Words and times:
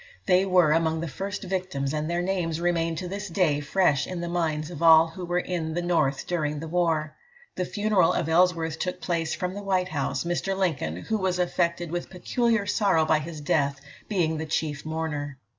They 0.25 0.45
were 0.45 0.71
among 0.71 0.99
the 0.99 1.07
first 1.07 1.43
victims, 1.43 1.93
and 1.93 2.09
their 2.09 2.23
names 2.23 2.59
remain 2.59 2.95
to 2.95 3.07
this 3.07 3.27
day 3.27 3.59
fresh 3.59 4.07
in 4.07 4.19
the 4.19 4.27
minds 4.27 4.71
of 4.71 4.81
all 4.81 5.09
who 5.09 5.23
were 5.23 5.37
in 5.37 5.75
the 5.75 5.81
North 5.83 6.25
during 6.25 6.57
the 6.59 6.67
war. 6.67 7.13
The 7.55 7.65
funeral 7.65 8.11
of 8.13 8.27
Ellsworth 8.27 8.79
took 8.79 8.99
place 8.99 9.35
from 9.35 9.53
the 9.53 9.61
White 9.61 9.89
House, 9.89 10.23
Mr. 10.23 10.57
Lincoln 10.57 10.95
who 10.95 11.19
was 11.19 11.37
affected 11.37 11.91
with 11.91 12.09
peculiar 12.09 12.65
sorrow 12.65 13.05
by 13.05 13.19
his 13.19 13.41
death 13.41 13.79
being 14.09 14.43
chief 14.47 14.83
mourner. 14.87 15.37